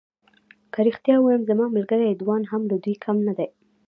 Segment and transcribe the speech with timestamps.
[0.73, 3.47] که رښتیا ووایم زما ملګری رضوان هم له دوی کم نه دی.